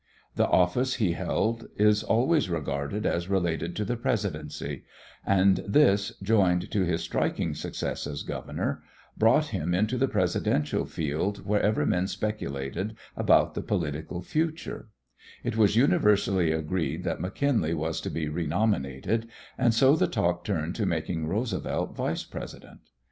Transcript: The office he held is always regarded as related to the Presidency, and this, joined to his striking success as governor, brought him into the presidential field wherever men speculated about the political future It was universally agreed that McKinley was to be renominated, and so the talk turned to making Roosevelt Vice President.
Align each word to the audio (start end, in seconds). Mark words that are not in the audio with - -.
The 0.35 0.47
office 0.47 0.95
he 0.95 1.11
held 1.11 1.67
is 1.75 2.01
always 2.01 2.49
regarded 2.49 3.05
as 3.05 3.29
related 3.29 3.75
to 3.75 3.85
the 3.85 3.95
Presidency, 3.97 4.83
and 5.27 5.57
this, 5.57 6.11
joined 6.23 6.71
to 6.71 6.81
his 6.83 7.01
striking 7.03 7.53
success 7.53 8.07
as 8.07 8.23
governor, 8.23 8.81
brought 9.15 9.49
him 9.49 9.75
into 9.75 9.99
the 9.99 10.07
presidential 10.07 10.87
field 10.87 11.45
wherever 11.45 11.85
men 11.85 12.07
speculated 12.07 12.95
about 13.15 13.53
the 13.53 13.61
political 13.61 14.23
future 14.23 14.89
It 15.43 15.55
was 15.55 15.75
universally 15.75 16.51
agreed 16.51 17.03
that 17.03 17.21
McKinley 17.21 17.75
was 17.75 18.01
to 18.01 18.09
be 18.09 18.27
renominated, 18.27 19.29
and 19.55 19.71
so 19.71 19.95
the 19.95 20.07
talk 20.07 20.43
turned 20.43 20.73
to 20.77 20.87
making 20.87 21.27
Roosevelt 21.27 21.95
Vice 21.95 22.23
President. 22.23 22.79